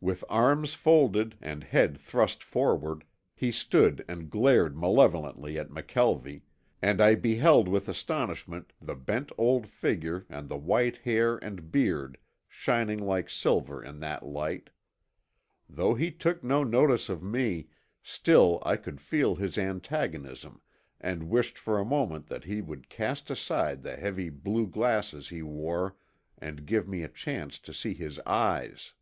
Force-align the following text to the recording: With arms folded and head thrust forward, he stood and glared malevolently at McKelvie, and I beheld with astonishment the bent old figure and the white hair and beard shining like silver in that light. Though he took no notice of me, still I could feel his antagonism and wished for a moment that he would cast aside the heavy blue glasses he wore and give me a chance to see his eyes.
With 0.00 0.22
arms 0.28 0.74
folded 0.74 1.36
and 1.40 1.64
head 1.64 1.98
thrust 1.98 2.40
forward, 2.44 3.02
he 3.34 3.50
stood 3.50 4.04
and 4.06 4.30
glared 4.30 4.76
malevolently 4.78 5.58
at 5.58 5.70
McKelvie, 5.70 6.42
and 6.80 7.00
I 7.00 7.16
beheld 7.16 7.66
with 7.66 7.88
astonishment 7.88 8.72
the 8.80 8.94
bent 8.94 9.32
old 9.36 9.66
figure 9.66 10.24
and 10.28 10.48
the 10.48 10.56
white 10.56 10.98
hair 10.98 11.38
and 11.38 11.72
beard 11.72 12.16
shining 12.46 13.00
like 13.00 13.28
silver 13.28 13.82
in 13.82 13.98
that 13.98 14.24
light. 14.24 14.70
Though 15.68 15.96
he 15.96 16.12
took 16.12 16.44
no 16.44 16.62
notice 16.62 17.08
of 17.08 17.20
me, 17.20 17.66
still 18.00 18.62
I 18.64 18.76
could 18.76 19.00
feel 19.00 19.34
his 19.34 19.58
antagonism 19.58 20.60
and 21.00 21.28
wished 21.28 21.58
for 21.58 21.80
a 21.80 21.84
moment 21.84 22.28
that 22.28 22.44
he 22.44 22.60
would 22.60 22.88
cast 22.88 23.30
aside 23.32 23.82
the 23.82 23.96
heavy 23.96 24.28
blue 24.30 24.68
glasses 24.68 25.30
he 25.30 25.42
wore 25.42 25.96
and 26.40 26.66
give 26.66 26.86
me 26.86 27.02
a 27.02 27.08
chance 27.08 27.58
to 27.58 27.74
see 27.74 27.94
his 27.94 28.20
eyes. 28.20 28.92